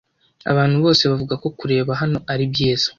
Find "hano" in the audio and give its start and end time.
2.01-2.17